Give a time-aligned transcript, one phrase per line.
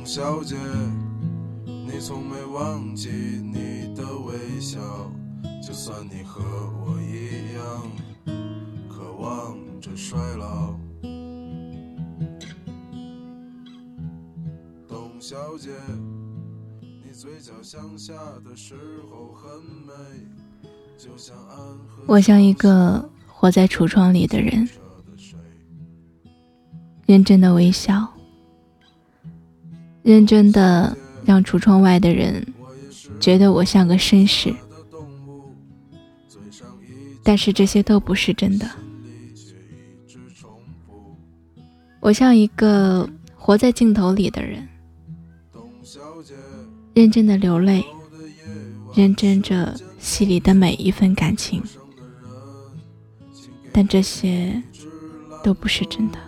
[0.00, 0.56] 董小姐，
[1.66, 4.80] 你从没忘记你的微笑，
[5.62, 7.92] 就算你和我一样，
[8.88, 10.74] 渴望着衰老。
[14.88, 15.68] 董小姐，
[16.80, 18.74] 你嘴角向下的时
[19.10, 19.92] 候很美，
[20.96, 22.04] 就像暗河。
[22.06, 24.66] 我像一个活在橱窗里的人，
[27.04, 28.10] 认真的微笑，
[30.02, 32.46] 认真的让橱窗外的人
[33.18, 34.54] 觉得我像个绅士，
[37.22, 38.68] 但是这些都不是真的。
[42.00, 44.66] 我像一个活在镜头里的人，
[46.94, 47.84] 认真的流泪，
[48.94, 51.62] 认真着戏里的每一份感情，
[53.70, 54.62] 但这些
[55.44, 56.18] 都不是真的。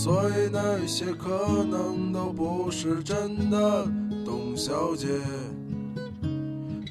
[0.00, 3.84] 所以那些可能都不是真的，
[4.24, 5.08] 董小姐，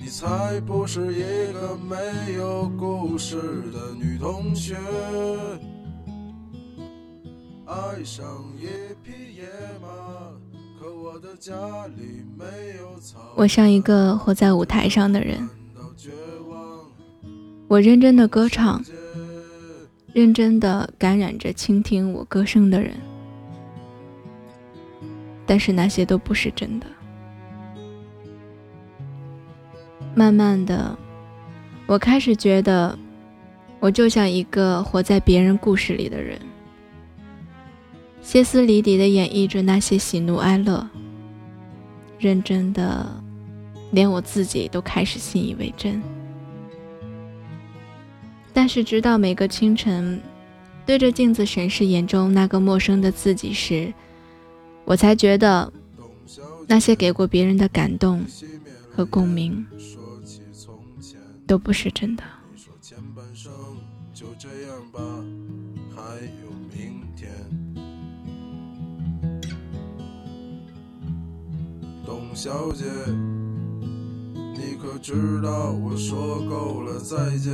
[0.01, 3.37] 你才不是一个没有故事
[3.71, 4.75] 的女同学。
[7.65, 8.25] 爱上
[8.57, 8.67] 一
[9.01, 9.43] 匹野
[9.81, 9.87] 马，
[10.77, 11.55] 可我的家
[11.95, 12.43] 里没
[12.77, 13.19] 有草。
[13.37, 15.47] 我像一个活在舞台上的人，
[17.69, 18.83] 我认真的歌唱。
[20.13, 22.93] 认真的感染着倾听我歌声的人，
[25.45, 26.87] 但是那些都不是真的。
[30.15, 30.97] 慢慢的，
[31.85, 32.97] 我开始觉得，
[33.79, 36.39] 我就像一个活在别人故事里的人，
[38.23, 40.89] 歇斯底里的演绎着那些喜怒哀乐，
[42.17, 43.05] 认真的，
[43.91, 46.01] 连我自己都开始信以为真。
[48.57, 50.19] 但是，直到每个清晨，
[50.83, 53.93] 对着镜子审视眼中那个陌生的自己时，
[54.83, 55.71] 我才觉得，
[56.65, 58.25] 那些给过别人的感动
[58.89, 59.63] 和共鸣，
[61.45, 62.23] 都不是真的。
[72.03, 72.85] 董小姐，
[74.55, 77.53] 你可知道我说够了再见？